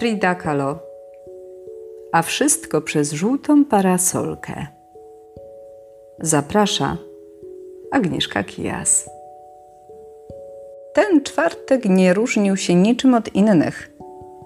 Frida 0.00 0.34
Kahlo. 0.34 0.78
A 2.12 2.22
wszystko 2.22 2.80
przez 2.80 3.12
żółtą 3.12 3.64
parasolkę. 3.64 4.66
Zaprasza 6.18 6.96
Agnieszka 7.92 8.44
Kijas. 8.44 9.10
Ten 10.94 11.22
czwartek 11.22 11.84
nie 11.84 12.14
różnił 12.14 12.56
się 12.56 12.74
niczym 12.74 13.14
od 13.14 13.34
innych. 13.34 13.90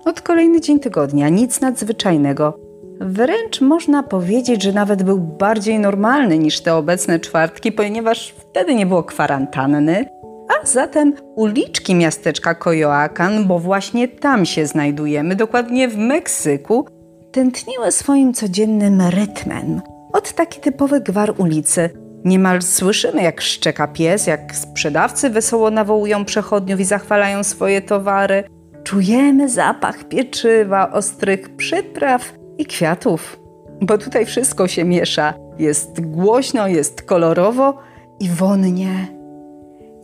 Od 0.04 0.20
kolejny 0.20 0.61
dzień 0.61 0.80
tygodnia, 0.80 1.29
nic 1.29 1.61
nadzwyczajnego. 1.61 2.59
Wręcz 3.00 3.61
można 3.61 4.02
powiedzieć, 4.02 4.62
że 4.62 4.73
nawet 4.73 5.02
był 5.02 5.18
bardziej 5.18 5.79
normalny 5.79 6.39
niż 6.39 6.61
te 6.61 6.75
obecne 6.75 7.21
czwartki, 7.21 7.73
ponieważ 7.73 8.34
wtedy 8.39 8.75
nie 8.75 8.86
było 8.86 9.02
kwarantanny, 9.02 10.07
a 10.48 10.66
zatem 10.66 11.14
uliczki 11.34 11.95
miasteczka 11.95 12.55
Coyoacan, 12.55 13.45
bo 13.45 13.59
właśnie 13.59 14.09
tam 14.09 14.46
się 14.46 14.66
znajdujemy, 14.66 15.36
dokładnie 15.36 15.88
w 15.88 15.96
Meksyku, 15.96 16.86
tętniły 17.32 17.92
swoim 17.92 18.34
codziennym 18.34 19.00
rytmem. 19.00 19.80
Od 20.12 20.33
taki 20.33 20.60
typowy 20.60 21.00
gwar 21.00 21.34
ulicy. 21.36 21.91
Niemal 22.24 22.62
słyszymy, 22.62 23.22
jak 23.22 23.41
szczeka 23.41 23.88
pies, 23.88 24.27
jak 24.27 24.56
sprzedawcy 24.56 25.30
wesoło 25.30 25.70
nawołują 25.70 26.24
przechodniów 26.24 26.80
i 26.80 26.84
zachwalają 26.84 27.45
swoje 27.45 27.83
towary. 27.83 28.45
Czujemy 28.84 29.48
zapach 29.48 30.05
pieczywa, 30.05 30.92
ostrych 30.92 31.56
przypraw 31.56 32.33
i 32.58 32.66
kwiatów, 32.66 33.41
bo 33.80 33.98
tutaj 33.98 34.27
wszystko 34.27 34.69
się 34.69 34.84
miesza. 34.84 35.34
Jest 35.58 36.00
głośno, 36.00 36.69
jest 36.69 37.02
kolorowo 37.02 37.78
i 38.20 38.28
wonnie. 38.28 39.13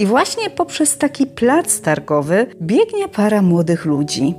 I 0.00 0.06
właśnie 0.06 0.50
poprzez 0.50 0.98
taki 0.98 1.27
plac 1.27 1.80
targowy 1.80 2.46
biegnie 2.62 3.09
para 3.09 3.43
młodych 3.43 3.84
ludzi. 3.84 4.34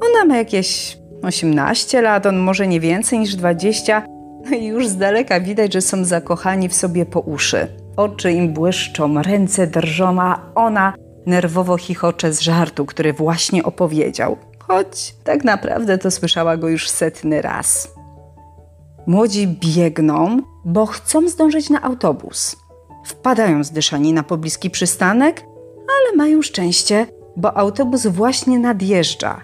Ona 0.00 0.24
ma 0.24 0.36
jakieś 0.36 0.98
18 1.22 2.02
lat, 2.02 2.26
on 2.26 2.38
może 2.38 2.66
nie 2.66 2.80
więcej 2.80 3.18
niż 3.18 3.36
20, 3.36 4.02
no 4.44 4.56
i 4.56 4.64
już 4.64 4.88
z 4.88 4.96
daleka 4.96 5.40
widać, 5.40 5.72
że 5.72 5.80
są 5.80 6.04
zakochani 6.04 6.68
w 6.68 6.74
sobie 6.74 7.06
po 7.06 7.20
uszy. 7.20 7.68
Oczy 7.96 8.32
im 8.32 8.52
błyszczą, 8.52 9.22
ręce 9.22 9.66
drżą, 9.66 10.20
a 10.20 10.40
ona 10.54 10.94
nerwowo 11.26 11.76
chichocze 11.76 12.32
z 12.32 12.40
żartu, 12.40 12.86
który 12.86 13.12
właśnie 13.12 13.64
opowiedział. 13.64 14.36
Choć 14.58 15.14
tak 15.24 15.44
naprawdę 15.44 15.98
to 15.98 16.10
słyszała 16.10 16.56
go 16.56 16.68
już 16.68 16.88
setny 16.88 17.42
raz. 17.42 17.94
Młodzi 19.06 19.48
biegną, 19.48 20.40
bo 20.64 20.86
chcą 20.86 21.28
zdążyć 21.28 21.70
na 21.70 21.82
autobus. 21.82 22.65
Wpadają 23.06 23.64
zdyszani 23.64 24.12
na 24.12 24.22
pobliski 24.22 24.70
przystanek, 24.70 25.44
ale 25.76 26.16
mają 26.16 26.42
szczęście, 26.42 27.06
bo 27.36 27.56
autobus 27.56 28.06
właśnie 28.06 28.58
nadjeżdża. 28.58 29.40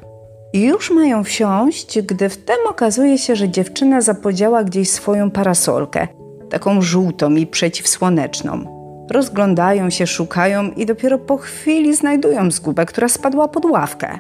I 0.53 0.63
już 0.63 0.91
mają 0.91 1.25
wsiąść, 1.25 2.01
gdy 2.01 2.29
wtem 2.29 2.57
okazuje 2.69 3.19
się, 3.19 3.37
że 3.37 3.49
dziewczyna 3.49 4.01
zapodziała 4.01 4.65
gdzieś 4.65 4.91
swoją 4.91 5.31
parasolkę, 5.31 6.09
taką 6.51 6.83
żółtą 6.83 7.35
i 7.35 7.47
przeciwsłoneczną. 7.47 8.83
Rozglądają 9.11 9.91
się, 9.91 10.07
szukają 10.07 10.71
i 10.71 10.87
dopiero 10.87 11.19
po 11.19 11.37
chwili 11.37 11.97
znajdują 11.97 12.51
zgubę, 12.51 12.87
która 12.87 13.09
spadła 13.09 13.49
pod 13.49 13.65
ławkę. 13.65 14.19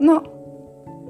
No, 0.00 0.22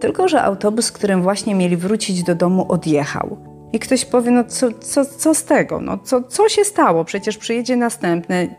tylko 0.00 0.28
że 0.28 0.42
autobus, 0.42 0.92
którym 0.92 1.22
właśnie 1.22 1.54
mieli 1.54 1.76
wrócić 1.76 2.22
do 2.22 2.34
domu, 2.34 2.66
odjechał. 2.68 3.36
I 3.74 3.78
ktoś 3.78 4.04
powie, 4.04 4.30
no 4.30 4.44
co, 4.44 4.72
co, 4.72 5.04
co 5.04 5.34
z 5.34 5.44
tego? 5.44 5.80
No 5.80 5.98
co, 5.98 6.22
co 6.22 6.48
się 6.48 6.64
stało? 6.64 7.04
Przecież 7.04 7.38
przyjedzie 7.38 7.76
następny. 7.76 8.56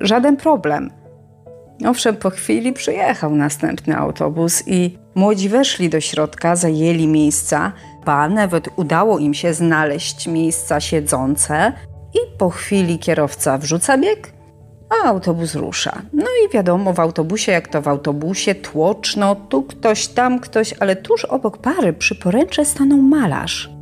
Żaden 0.00 0.36
problem. 0.36 0.90
Owszem, 1.86 2.16
po 2.16 2.30
chwili 2.30 2.72
przyjechał 2.72 3.34
następny 3.34 3.96
autobus 3.96 4.62
i 4.66 4.98
młodzi 5.14 5.48
weszli 5.48 5.88
do 5.88 6.00
środka, 6.00 6.56
zajęli 6.56 7.06
miejsca, 7.06 7.72
ba, 8.04 8.28
nawet 8.28 8.68
udało 8.76 9.18
im 9.18 9.34
się 9.34 9.54
znaleźć 9.54 10.26
miejsca 10.26 10.80
siedzące 10.80 11.72
i 12.14 12.38
po 12.38 12.50
chwili 12.50 12.98
kierowca 12.98 13.58
wrzuca 13.58 13.98
bieg, 13.98 14.32
a 14.90 15.08
autobus 15.08 15.54
rusza. 15.54 16.02
No 16.12 16.26
i 16.46 16.52
wiadomo, 16.52 16.92
w 16.92 17.00
autobusie, 17.00 17.52
jak 17.52 17.68
to 17.68 17.82
w 17.82 17.88
autobusie, 17.88 18.54
tłoczno, 18.54 19.34
tu 19.34 19.62
ktoś, 19.62 20.06
tam 20.06 20.40
ktoś, 20.40 20.74
ale 20.80 20.96
tuż 20.96 21.24
obok 21.24 21.58
pary 21.58 21.92
przy 21.92 22.14
poręcze 22.14 22.64
stanął 22.64 22.98
malarz. 22.98 23.73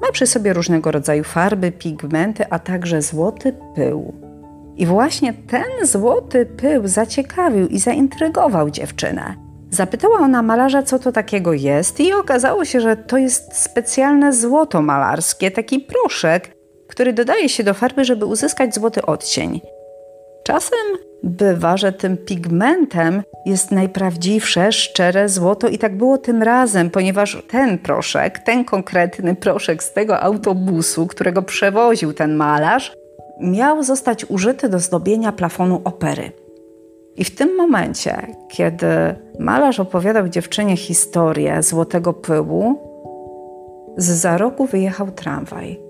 Ma 0.00 0.12
przy 0.12 0.26
sobie 0.26 0.52
różnego 0.52 0.90
rodzaju 0.90 1.24
farby, 1.24 1.72
pigmenty, 1.72 2.44
a 2.50 2.58
także 2.58 3.02
złoty 3.02 3.54
pył. 3.74 4.14
I 4.76 4.86
właśnie 4.86 5.32
ten 5.32 5.86
złoty 5.86 6.46
pył 6.46 6.88
zaciekawił 6.88 7.66
i 7.66 7.78
zaintrygował 7.78 8.70
dziewczynę. 8.70 9.34
Zapytała 9.70 10.18
ona 10.18 10.42
malarza, 10.42 10.82
co 10.82 10.98
to 10.98 11.12
takiego 11.12 11.52
jest, 11.52 12.00
i 12.00 12.12
okazało 12.12 12.64
się, 12.64 12.80
że 12.80 12.96
to 12.96 13.18
jest 13.18 13.56
specjalne 13.56 14.32
złoto 14.32 14.82
malarskie, 14.82 15.50
taki 15.50 15.80
proszek, 15.80 16.50
który 16.88 17.12
dodaje 17.12 17.48
się 17.48 17.64
do 17.64 17.74
farby, 17.74 18.04
żeby 18.04 18.24
uzyskać 18.24 18.74
złoty 18.74 19.02
odcień. 19.02 19.60
Czasem 20.48 20.78
bywa, 21.22 21.76
że 21.76 21.92
tym 21.92 22.16
pigmentem 22.16 23.22
jest 23.46 23.70
najprawdziwsze, 23.70 24.72
szczere 24.72 25.28
złoto 25.28 25.68
i 25.68 25.78
tak 25.78 25.96
było 25.96 26.18
tym 26.18 26.42
razem, 26.42 26.90
ponieważ 26.90 27.42
ten 27.48 27.78
proszek, 27.78 28.38
ten 28.38 28.64
konkretny 28.64 29.34
proszek 29.34 29.82
z 29.82 29.92
tego 29.92 30.20
autobusu, 30.20 31.06
którego 31.06 31.42
przewoził 31.42 32.12
ten 32.12 32.36
malarz, 32.36 32.96
miał 33.40 33.82
zostać 33.82 34.30
użyty 34.30 34.68
do 34.68 34.78
zdobienia 34.78 35.32
plafonu 35.32 35.80
opery. 35.84 36.32
I 37.16 37.24
w 37.24 37.34
tym 37.34 37.56
momencie, 37.56 38.26
kiedy 38.48 38.86
malarz 39.38 39.80
opowiadał 39.80 40.28
dziewczynie 40.28 40.76
historię 40.76 41.62
złotego 41.62 42.12
pyłu, 42.12 42.78
z 43.96 44.10
za 44.10 44.38
rogu 44.38 44.66
wyjechał 44.66 45.10
tramwaj. 45.10 45.87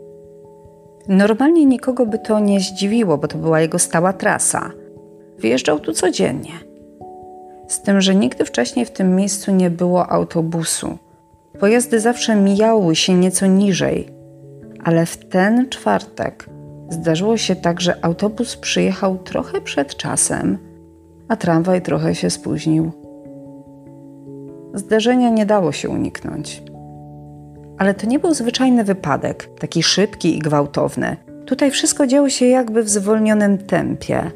Normalnie 1.09 1.67
nikogo 1.67 2.07
by 2.07 2.19
to 2.19 2.41
nie 2.41 2.61
zdziwiło, 2.61 3.19
bo 3.19 3.29
to 3.29 3.39
była 3.39 3.61
jego 3.61 3.79
stała 3.79 4.13
trasa. 4.13 4.71
Wyjeżdżał 5.39 5.81
tu 5.81 5.93
codziennie. 5.93 6.53
Z 7.69 7.83
tym, 7.83 8.01
że 8.01 8.15
nigdy 8.15 8.45
wcześniej 8.45 8.87
w 8.87 8.91
tym 8.91 9.17
miejscu 9.17 9.53
nie 9.53 9.71
było 9.71 10.09
autobusu. 10.09 10.99
Pojazdy 11.61 12.01
zawsze 12.01 12.37
mijały 12.37 12.97
się 12.97 13.15
nieco 13.15 13.47
niżej, 13.47 14.09
ale 14.85 15.07
w 15.07 15.17
ten 15.17 15.69
czwartek 15.69 16.49
zdarzyło 16.91 17.37
się 17.37 17.57
tak, 17.57 17.81
że 17.81 18.05
autobus 18.05 18.57
przyjechał 18.57 19.19
trochę 19.19 19.61
przed 19.61 19.97
czasem, 19.97 20.59
a 21.29 21.37
tramwaj 21.37 21.83
trochę 21.83 22.15
się 22.15 22.31
spóźnił. 22.31 22.93
Zdarzenia 24.75 25.31
nie 25.31 25.47
dało 25.47 25.73
się 25.73 25.89
uniknąć. 25.89 26.63
Ale 27.79 27.95
to 27.95 28.07
nie 28.07 28.19
był 28.19 28.35
zwyczajny 28.35 28.85
wypadek, 28.85 29.49
taki 29.59 29.83
szybki 29.83 30.37
i 30.37 30.39
gwałtowny. 30.39 31.17
Tutaj 31.47 31.71
wszystko 31.71 32.07
działo 32.07 32.29
się 32.29 32.47
jakby 32.47 32.83
w 32.83 32.89
zwolnionym 32.89 33.59
tempie. 33.59 34.31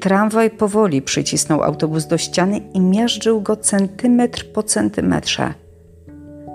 Tramwaj 0.00 0.50
powoli 0.50 1.02
przycisnął 1.02 1.62
autobus 1.62 2.06
do 2.06 2.18
ściany 2.18 2.60
i 2.74 2.80
miażdżył 2.80 3.40
go 3.40 3.56
centymetr 3.56 4.52
po 4.52 4.62
centymetrze. 4.62 5.54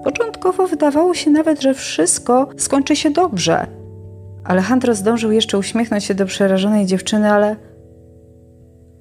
Początkowo 0.04 0.68
wydawało 0.68 1.14
się 1.14 1.32
nawet, 1.32 1.62
że 1.62 1.74
wszystko 1.74 2.50
skończy 2.58 2.96
się 2.96 3.10
dobrze. 3.10 3.68
Alejandro 4.44 4.96
zdążył 4.96 5.32
jeszcze 5.32 5.58
uśmiechnąć 5.58 6.04
się 6.04 6.16
do 6.16 6.26
przerażonej 6.26 6.86
dziewczyny, 6.86 7.32
ale. 7.32 7.56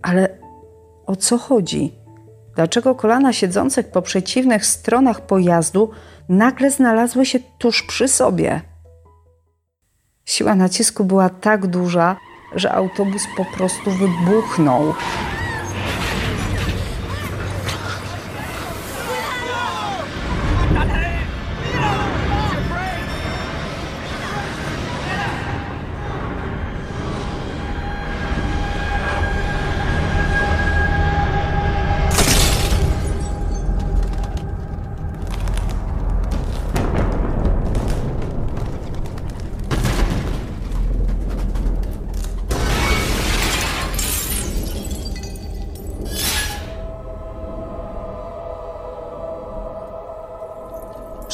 Ale 0.03 0.39
o 1.07 1.17
co 1.17 1.39
chodzi? 1.39 2.06
Dlaczego 2.57 2.95
kolana 2.95 3.33
siedzących 3.33 3.91
po 3.91 4.03
przeciwnych 4.03 4.67
stronach 4.67 5.21
pojazdu 5.21 5.91
nagle 6.29 6.71
znalazły 6.71 7.27
się 7.27 7.39
tuż 7.59 7.83
przy 7.83 8.09
sobie? 8.09 8.61
Siła 10.25 10.55
nacisku 10.55 11.05
była 11.05 11.29
tak 11.29 11.67
duża, 11.67 12.17
że 12.55 12.73
autobus 12.73 13.23
po 13.37 13.45
prostu 13.45 13.91
wybuchnął. 13.91 14.95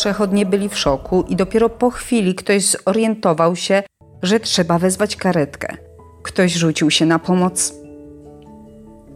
Przechodnie 0.02 0.46
byli 0.46 0.68
w 0.68 0.78
szoku 0.78 1.24
i 1.28 1.36
dopiero 1.36 1.68
po 1.68 1.90
chwili 1.90 2.34
ktoś 2.34 2.64
zorientował 2.64 3.56
się, 3.56 3.82
że 4.22 4.40
trzeba 4.40 4.78
wezwać 4.78 5.16
karetkę. 5.16 5.76
Ktoś 6.22 6.52
rzucił 6.52 6.90
się 6.90 7.06
na 7.06 7.18
pomoc. 7.18 7.74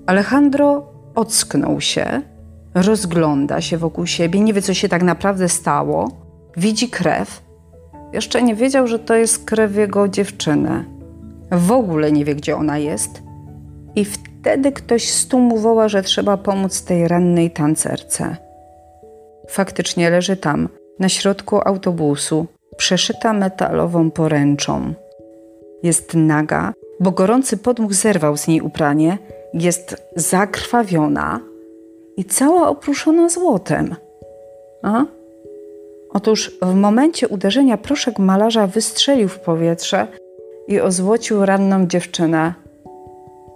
Alejandro 0.06 0.86
ocknął 1.14 1.80
się, 1.80 2.22
Rozgląda 2.74 3.60
się 3.60 3.78
wokół 3.78 4.06
siebie, 4.06 4.40
nie 4.40 4.52
wie, 4.52 4.62
co 4.62 4.74
się 4.74 4.88
tak 4.88 5.02
naprawdę 5.02 5.48
stało. 5.48 6.10
Widzi 6.56 6.88
krew. 6.88 7.42
Jeszcze 8.12 8.42
nie 8.42 8.54
wiedział, 8.54 8.86
że 8.86 8.98
to 8.98 9.14
jest 9.14 9.44
krew 9.44 9.76
jego 9.76 10.08
dziewczyny. 10.08 10.84
W 11.52 11.72
ogóle 11.72 12.12
nie 12.12 12.24
wie, 12.24 12.34
gdzie 12.34 12.56
ona 12.56 12.78
jest. 12.78 13.22
I 13.96 14.04
wtedy 14.04 14.72
ktoś 14.72 15.12
z 15.12 15.28
tłumu 15.28 15.58
woła, 15.58 15.88
że 15.88 16.02
trzeba 16.02 16.36
pomóc 16.36 16.84
tej 16.84 17.08
rannej 17.08 17.50
tancerce. 17.50 18.45
Faktycznie 19.48 20.10
leży 20.10 20.36
tam, 20.36 20.68
na 20.98 21.08
środku 21.08 21.60
autobusu, 21.64 22.46
przeszyta 22.76 23.32
metalową 23.32 24.10
poręczą. 24.10 24.94
Jest 25.82 26.14
naga, 26.14 26.72
bo 27.00 27.10
gorący 27.10 27.56
podmuch 27.56 27.94
zerwał 27.94 28.36
z 28.36 28.46
niej 28.46 28.60
upranie, 28.60 29.18
jest 29.54 29.96
zakrwawiona 30.16 31.40
i 32.16 32.24
cała 32.24 32.68
opruszona 32.68 33.28
złotem. 33.28 33.94
A? 34.82 35.04
Otóż 36.10 36.58
w 36.62 36.74
momencie 36.74 37.28
uderzenia 37.28 37.76
proszek 37.76 38.18
malarza 38.18 38.66
wystrzelił 38.66 39.28
w 39.28 39.40
powietrze 39.40 40.06
i 40.68 40.80
ozłocił 40.80 41.46
ranną 41.46 41.86
dziewczynę. 41.86 42.54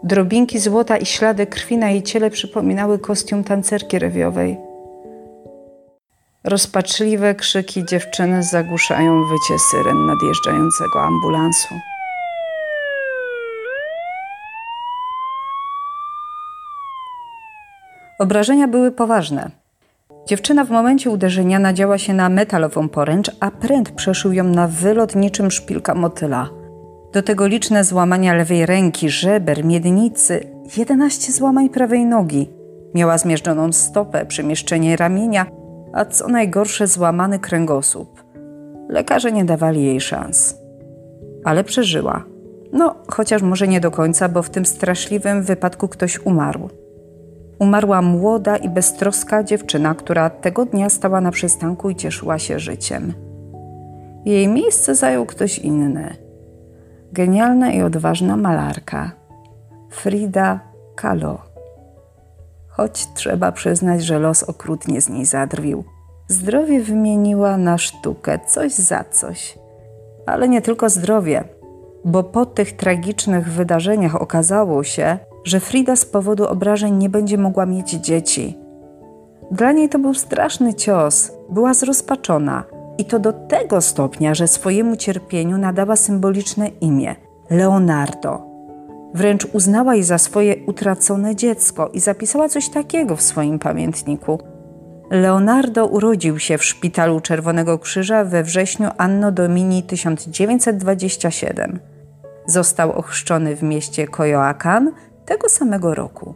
Drobinki 0.02 0.58
złota 0.58 0.96
i 0.96 1.06
ślady 1.06 1.46
krwi 1.46 1.78
na 1.78 1.90
jej 1.90 2.02
ciele 2.02 2.30
przypominały 2.30 2.98
kostium 2.98 3.44
tancerki 3.44 3.98
rewiowej. 3.98 4.69
Rozpaczliwe 6.44 7.34
krzyki 7.34 7.84
dziewczyny 7.84 8.42
zagłuszają 8.42 9.24
wycie 9.24 9.58
syren 9.70 10.06
nadjeżdżającego 10.06 11.02
ambulansu. 11.02 11.74
Obrażenia 18.18 18.68
były 18.68 18.92
poważne. 18.92 19.50
Dziewczyna 20.28 20.64
w 20.64 20.70
momencie 20.70 21.10
uderzenia 21.10 21.58
nadziała 21.58 21.98
się 21.98 22.14
na 22.14 22.28
metalową 22.28 22.88
poręcz, 22.88 23.30
a 23.40 23.50
pręt 23.50 23.90
przeszył 23.90 24.32
ją 24.32 24.44
na 24.44 24.68
wylot 24.68 25.14
niczym 25.14 25.50
szpilka 25.50 25.94
motyla. 25.94 26.48
Do 27.12 27.22
tego 27.22 27.46
liczne 27.46 27.84
złamania 27.84 28.34
lewej 28.34 28.66
ręki, 28.66 29.10
żeber, 29.10 29.64
miednicy, 29.64 30.46
11 30.76 31.32
złamań 31.32 31.68
prawej 31.68 32.06
nogi. 32.06 32.50
Miała 32.94 33.18
zmierzczoną 33.18 33.72
stopę, 33.72 34.26
przemieszczenie 34.26 34.96
ramienia, 34.96 35.46
a 35.92 36.04
co 36.04 36.28
najgorsze 36.28 36.86
złamany 36.86 37.38
kręgosłup. 37.38 38.24
Lekarze 38.88 39.32
nie 39.32 39.44
dawali 39.44 39.84
jej 39.84 40.00
szans. 40.00 40.56
Ale 41.44 41.64
przeżyła. 41.64 42.24
No, 42.72 42.94
chociaż 43.08 43.42
może 43.42 43.68
nie 43.68 43.80
do 43.80 43.90
końca, 43.90 44.28
bo 44.28 44.42
w 44.42 44.50
tym 44.50 44.66
straszliwym 44.66 45.42
wypadku 45.42 45.88
ktoś 45.88 46.18
umarł 46.18 46.68
umarła 47.60 48.02
młoda 48.02 48.56
i 48.56 48.68
beztroska 48.68 49.44
dziewczyna, 49.44 49.94
która 49.94 50.30
tego 50.30 50.66
dnia 50.66 50.88
stała 50.88 51.20
na 51.20 51.30
przystanku 51.30 51.90
i 51.90 51.96
cieszyła 51.96 52.38
się 52.38 52.58
życiem. 52.58 53.12
Jej 54.24 54.48
miejsce 54.48 54.94
zajął 54.94 55.26
ktoś 55.26 55.58
inny. 55.58 56.16
Genialna 57.12 57.72
i 57.72 57.82
odważna 57.82 58.36
malarka 58.36 59.12
Frida 59.90 60.60
Kahlo. 60.96 61.49
Choć 62.80 63.14
trzeba 63.14 63.52
przyznać, 63.52 64.04
że 64.04 64.18
los 64.18 64.42
okrutnie 64.42 65.00
z 65.00 65.08
niej 65.08 65.24
zadrwił. 65.24 65.84
Zdrowie 66.28 66.80
wymieniła 66.80 67.56
na 67.56 67.78
sztukę, 67.78 68.38
coś 68.46 68.72
za 68.72 69.04
coś. 69.04 69.58
Ale 70.26 70.48
nie 70.48 70.62
tylko 70.62 70.90
zdrowie, 70.90 71.44
bo 72.04 72.22
po 72.22 72.46
tych 72.46 72.76
tragicznych 72.76 73.52
wydarzeniach 73.52 74.22
okazało 74.22 74.84
się, 74.84 75.18
że 75.44 75.60
Frida 75.60 75.96
z 75.96 76.04
powodu 76.04 76.48
obrażeń 76.48 76.96
nie 76.96 77.08
będzie 77.08 77.38
mogła 77.38 77.66
mieć 77.66 77.90
dzieci. 77.90 78.58
Dla 79.50 79.72
niej 79.72 79.88
to 79.88 79.98
był 79.98 80.14
straszny 80.14 80.74
cios, 80.74 81.32
była 81.50 81.74
zrozpaczona 81.74 82.64
i 82.98 83.04
to 83.04 83.18
do 83.18 83.32
tego 83.32 83.80
stopnia, 83.80 84.34
że 84.34 84.48
swojemu 84.48 84.96
cierpieniu 84.96 85.58
nadała 85.58 85.96
symboliczne 85.96 86.68
imię 86.68 87.16
Leonardo. 87.50 88.49
Wręcz 89.14 89.44
uznała 89.52 89.94
je 89.94 90.04
za 90.04 90.18
swoje 90.18 90.56
utracone 90.66 91.36
dziecko 91.36 91.88
i 91.88 92.00
zapisała 92.00 92.48
coś 92.48 92.68
takiego 92.68 93.16
w 93.16 93.22
swoim 93.22 93.58
pamiętniku. 93.58 94.38
Leonardo 95.10 95.86
urodził 95.86 96.38
się 96.38 96.58
w 96.58 96.64
szpitalu 96.64 97.20
Czerwonego 97.20 97.78
Krzyża 97.78 98.24
we 98.24 98.42
wrześniu 98.42 98.88
Anno 98.98 99.32
Domini 99.32 99.82
1927. 99.82 101.80
Został 102.46 102.92
ochrzczony 102.92 103.56
w 103.56 103.62
mieście 103.62 104.06
Coyoacán 104.06 104.86
tego 105.26 105.48
samego 105.48 105.94
roku. 105.94 106.34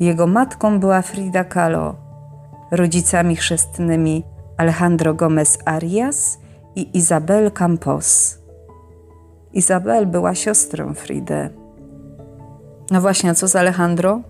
Jego 0.00 0.26
matką 0.26 0.80
była 0.80 1.02
Frida 1.02 1.44
Kahlo, 1.44 1.96
rodzicami 2.70 3.36
chrzestnymi 3.36 4.24
Alejandro 4.56 5.14
Gomez 5.14 5.58
Arias 5.64 6.38
i 6.76 6.98
Isabel 6.98 7.52
Campos. 7.52 8.38
Isabel 9.52 10.06
była 10.06 10.34
siostrą 10.34 10.94
Fridy. 10.94 11.57
No 12.90 13.00
właśnie, 13.00 13.30
a 13.30 13.34
co 13.34 13.48
z 13.48 13.56
Alejandro? 13.56 14.20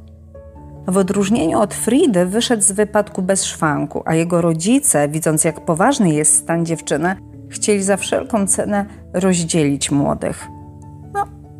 W 0.88 0.96
odróżnieniu 0.96 1.60
od 1.60 1.74
Fridy 1.74 2.26
wyszedł 2.26 2.62
z 2.62 2.72
wypadku 2.72 3.22
bez 3.22 3.44
szwanku, 3.44 4.02
a 4.04 4.14
jego 4.14 4.40
rodzice, 4.40 5.08
widząc 5.08 5.44
jak 5.44 5.64
poważny 5.64 6.10
jest 6.10 6.36
stan 6.36 6.66
dziewczyny, 6.66 7.16
chcieli 7.50 7.82
za 7.82 7.96
wszelką 7.96 8.46
cenę 8.46 8.86
rozdzielić 9.14 9.90
młodych. 9.90 10.48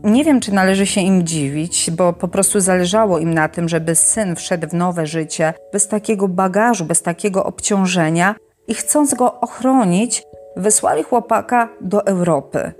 Nie 0.05 0.25
wiem, 0.25 0.41
czy 0.41 0.55
należy 0.55 0.87
się 0.87 1.01
im 1.01 1.27
dziwić, 1.27 1.91
bo 1.91 2.13
po 2.13 2.29
prostu 2.29 2.61
zależało 2.61 3.19
im 3.19 3.35
na 3.35 3.49
tym, 3.49 3.69
żeby 3.69 3.95
syn 3.95 4.37
wszedł 4.37 4.69
w 4.69 4.73
nowe 4.73 5.07
życie 5.07 5.55
bez 5.73 5.89
takiego 5.89 6.29
bagażu, 6.29 6.85
bez 6.85 7.03
takiego 7.03 7.45
obciążenia 7.45 8.35
i 8.69 8.75
chcąc 8.75 9.15
go 9.15 9.41
ochronić, 9.41 10.23
wysłali 10.57 11.03
chłopaka 11.03 11.69
do 11.81 12.07
Europy. 12.07 12.73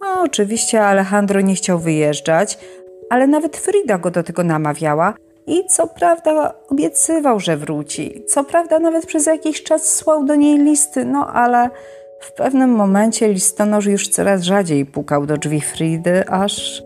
No, 0.00 0.22
oczywiście 0.22 0.84
Alejandro 0.84 1.40
nie 1.40 1.54
chciał 1.54 1.78
wyjeżdżać, 1.78 2.58
ale 3.12 3.26
nawet 3.26 3.56
Frida 3.56 3.98
go 3.98 4.10
do 4.10 4.22
tego 4.22 4.44
namawiała 4.44 5.14
i 5.46 5.66
co 5.66 5.86
prawda 5.86 6.54
obiecywał, 6.68 7.40
że 7.40 7.56
wróci. 7.56 8.24
Co 8.26 8.44
prawda 8.44 8.78
nawet 8.78 9.06
przez 9.06 9.26
jakiś 9.26 9.62
czas 9.62 9.94
słał 9.94 10.24
do 10.24 10.34
niej 10.34 10.58
listy, 10.58 11.04
no 11.04 11.26
ale 11.32 11.70
w 12.20 12.32
pewnym 12.32 12.70
momencie 12.70 13.32
listonosz 13.32 13.86
już 13.86 14.08
coraz 14.08 14.42
rzadziej 14.42 14.86
pukał 14.86 15.26
do 15.26 15.36
drzwi 15.36 15.60
Fridy, 15.60 16.28
aż 16.28 16.82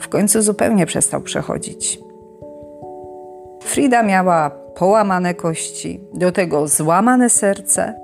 w 0.00 0.08
końcu 0.08 0.42
zupełnie 0.42 0.86
przestał 0.86 1.20
przechodzić. 1.20 1.98
Frida 3.62 4.02
miała 4.02 4.50
połamane 4.50 5.34
kości, 5.34 6.00
do 6.14 6.32
tego 6.32 6.68
złamane 6.68 7.30
serce, 7.30 7.94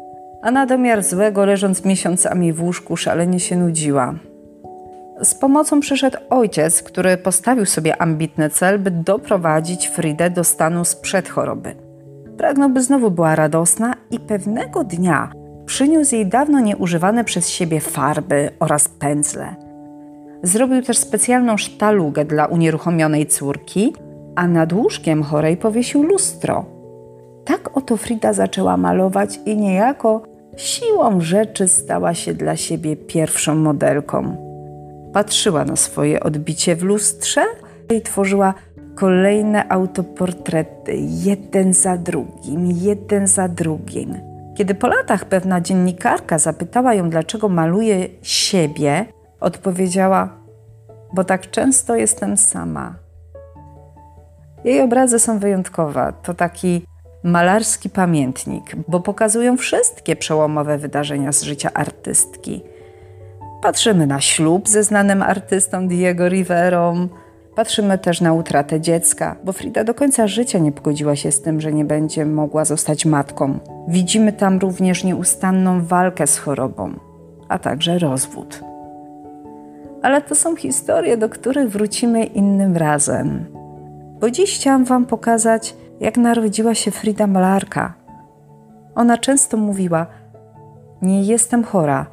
a 0.43 0.51
na 0.51 0.67
domiar 0.67 1.03
złego, 1.03 1.45
leżąc 1.45 1.85
miesiącami 1.85 2.53
w 2.53 2.63
łóżku, 2.63 2.97
szalenie 2.97 3.41
się 3.41 3.57
nudziła. 3.57 4.15
Z 5.23 5.35
pomocą 5.35 5.81
przyszedł 5.81 6.19
ojciec, 6.31 6.83
który 6.83 7.17
postawił 7.17 7.67
sobie 7.67 8.02
ambitny 8.02 8.50
cel, 8.50 8.79
by 8.79 8.91
doprowadzić 8.91 9.88
Fridę 9.88 10.31
do 10.31 10.45
stanu 10.45 10.85
sprzed 10.85 11.29
choroby. 11.29 11.75
Pragnął, 12.38 12.71
by 12.71 12.83
znowu 12.83 13.11
była 13.11 13.35
radosna 13.35 13.95
i 14.11 14.21
pewnego 14.21 14.85
dnia 14.85 15.33
Przyniósł 15.67 16.14
jej 16.14 16.26
dawno 16.26 16.61
nieużywane 16.61 17.25
przez 17.25 17.49
siebie 17.49 17.81
farby 17.81 18.50
oraz 18.61 18.88
pędzle. 18.88 19.55
Zrobił 20.43 20.83
też 20.83 20.99
specjalną 20.99 21.57
sztalugę 21.57 22.25
dla 22.25 22.47
unieruchomionej 22.47 23.26
córki, 23.26 23.93
a 24.37 24.49
nad 24.49 24.73
łóżkiem 24.73 25.23
chorej 25.23 25.57
powiesił 25.57 26.02
lustro. 26.02 26.64
Tak 27.45 27.76
oto 27.76 27.97
Frida 27.97 28.33
zaczęła 28.33 28.76
malować 28.76 29.41
i 29.47 29.57
niejako 29.57 30.23
siłą 30.57 31.21
rzeczy 31.21 31.69
stała 31.69 32.14
się 32.14 32.35
dla 32.35 32.57
siebie 32.57 32.97
pierwszą 32.97 33.55
modelką. 33.55 34.52
Patrzyła 35.12 35.64
na 35.64 35.76
swoje 35.76 36.21
odbicie 36.21 36.76
w 36.76 36.83
lustrze 36.83 37.45
i 37.90 38.02
tworzyła 38.02 38.54
kolejne 38.95 39.69
autoportrety, 39.69 40.97
jeden 40.99 41.75
za 41.75 41.97
drugim, 41.97 42.66
jeden 42.66 43.26
za 43.26 43.49
drugim. 43.49 44.19
Kiedy 44.54 44.75
po 44.75 44.87
latach 44.87 45.25
pewna 45.25 45.61
dziennikarka 45.61 46.38
zapytała 46.38 46.95
ją, 46.95 47.11
dlaczego 47.11 47.49
maluje 47.49 48.09
siebie, 48.23 49.07
odpowiedziała: 49.40 50.28
Bo 51.14 51.25
tak 51.25 51.50
często 51.50 51.97
jestem 51.97 52.37
sama. 52.37 52.95
Jej 54.64 54.81
obrazy 54.81 55.19
są 55.19 55.38
wyjątkowe. 55.38 56.12
To 56.23 56.35
taki 56.35 56.87
malarski 57.25 57.90
pamiętnik, 57.90 58.76
bo 58.88 59.00
pokazują 59.00 59.57
wszystkie 59.57 60.16
przełomowe 60.16 60.78
wydarzenia 60.78 61.33
z 61.33 61.42
życia 61.42 61.71
artystki. 61.75 62.62
Patrzymy 63.62 64.07
na 64.07 64.21
ślub 64.21 64.69
ze 64.69 64.83
znanym 64.83 65.23
artystą 65.23 65.88
Diego 65.88 66.28
Riverą, 66.28 67.09
Patrzymy 67.54 67.99
też 67.99 68.21
na 68.21 68.33
utratę 68.33 68.81
dziecka, 68.81 69.37
bo 69.45 69.52
Frida 69.52 69.85
do 69.85 69.95
końca 69.95 70.26
życia 70.26 70.59
nie 70.59 70.73
pogodziła 70.73 71.16
się 71.16 71.33
z 71.33 71.42
tym, 71.42 71.61
że 71.61 71.73
nie 71.73 71.85
będzie 71.85 72.26
mogła 72.26 72.64
zostać 72.64 73.07
matką. 73.07 73.59
Widzimy 73.88 74.33
tam 74.33 74.59
również 74.59 75.04
nieustanną 75.04 75.85
walkę 75.85 76.26
z 76.26 76.38
chorobą, 76.38 76.95
a 77.49 77.59
także 77.59 77.99
rozwód. 77.99 78.61
Ale 80.02 80.23
to 80.23 80.35
są 80.35 80.57
historie, 80.57 81.16
do 81.16 81.28
których 81.28 81.71
wrócimy 81.71 82.25
innym 82.25 82.76
razem. 82.76 83.45
Bo 84.21 84.31
dziś 84.31 84.54
chciałam 84.54 84.85
Wam 84.85 85.07
pokazać 85.07 85.75
jak 86.00 86.16
narodziła 86.16 86.75
się 86.75 86.90
Frida 86.90 87.26
malarka. 87.26 87.95
Ona 88.95 89.19
często 89.19 89.57
mówiła: 89.57 90.07
Nie 91.02 91.23
jestem 91.23 91.64
chora, 91.64 92.07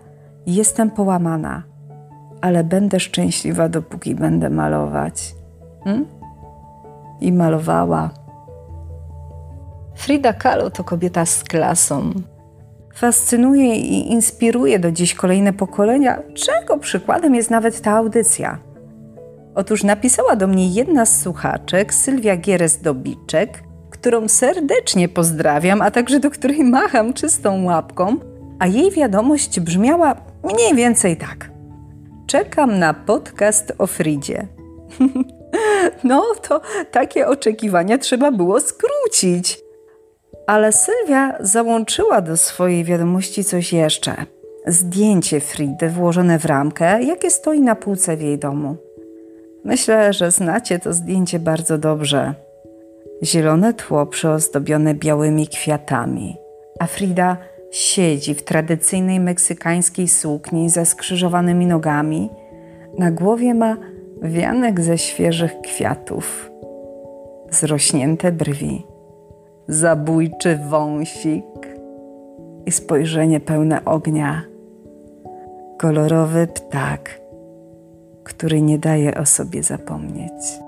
jestem 0.48 0.92
połamana, 0.92 1.64
ale 2.42 2.64
będę 2.64 3.00
szczęśliwa, 3.00 3.70
dopóki 3.70 4.16
będę 4.16 4.50
malować. 4.50 5.36
Hmm? 5.84 6.06
I 7.22 7.32
malowała. 7.32 8.10
Frida 9.96 10.34
Kahlo 10.34 10.70
to 10.70 10.84
kobieta 10.84 11.26
z 11.26 11.44
klasą. 11.44 12.12
Fascynuje 12.96 13.76
i 13.76 14.12
inspiruje 14.12 14.80
do 14.80 14.92
dziś 14.92 15.14
kolejne 15.14 15.54
pokolenia, 15.54 16.20
czego 16.34 16.78
przykładem 16.78 17.36
jest 17.36 17.50
nawet 17.50 17.82
ta 17.82 17.92
audycja. 17.92 18.60
Otóż 19.56 19.84
napisała 19.84 20.36
do 20.36 20.48
mnie 20.48 20.68
jedna 20.68 21.06
z 21.06 21.22
słuchaczek, 21.22 21.94
Sylwia 21.94 22.38
Gieres-Dobiczek, 22.38 23.48
którą 23.90 24.28
serdecznie 24.28 25.10
pozdrawiam, 25.10 25.82
a 25.82 25.92
także 25.92 26.20
do 26.20 26.32
której 26.32 26.64
macham 26.64 27.14
czystą 27.14 27.64
łapką, 27.64 28.18
a 28.60 28.68
jej 28.68 28.92
wiadomość 28.92 29.60
brzmiała 29.60 30.16
mniej 30.44 30.76
więcej 30.76 31.18
tak. 31.18 31.50
Czekam 32.28 32.80
na 32.80 32.94
podcast 32.94 33.74
o 33.78 33.88
Fridzie. 33.88 34.48
no 36.04 36.24
to 36.48 36.62
takie 36.92 37.28
oczekiwania 37.28 37.98
trzeba 37.98 38.32
było 38.32 38.60
skrócić. 38.60 39.60
Ale 40.48 40.72
Sylwia 40.72 41.38
załączyła 41.40 42.22
do 42.22 42.38
swojej 42.38 42.84
wiadomości 42.84 43.44
coś 43.44 43.74
jeszcze. 43.74 44.26
Zdjęcie 44.68 45.40
Fridy 45.40 45.90
włożone 45.90 46.40
w 46.40 46.46
ramkę, 46.46 47.04
jakie 47.04 47.32
stoi 47.32 47.62
na 47.62 47.76
półce 47.76 48.18
w 48.18 48.22
jej 48.22 48.38
domu. 48.38 48.76
Myślę, 49.64 50.14
że 50.14 50.32
znacie 50.32 50.80
to 50.80 50.94
zdjęcie 50.94 51.40
bardzo 51.40 51.78
dobrze. 51.78 52.34
Zielone 53.24 53.74
tło 53.74 54.06
przyozdobione 54.06 54.94
białymi 54.94 55.48
kwiatami, 55.48 56.38
a 56.80 56.88
Frida 56.88 57.38
siedzi 57.72 58.36
w 58.36 58.44
tradycyjnej 58.44 59.20
meksykańskiej 59.20 60.08
sukni 60.08 60.70
ze 60.70 60.86
skrzyżowanymi 60.86 61.66
nogami. 61.66 62.30
Na 62.98 63.12
głowie 63.12 63.54
ma 63.54 63.78
wianek 64.22 64.82
ze 64.82 64.98
świeżych 64.98 65.62
kwiatów, 65.62 66.52
zrośnięte 67.52 68.32
brwi 68.32 68.84
zabójczy 69.70 70.60
wąsik 70.70 71.46
i 72.66 72.72
spojrzenie 72.72 73.40
pełne 73.40 73.86
ognia. 73.86 74.42
Kolorowy 75.78 76.48
ptak, 76.48 77.22
który 78.24 78.62
nie 78.62 78.80
daje 78.80 79.18
o 79.18 79.26
sobie 79.26 79.64
zapomnieć. 79.64 80.60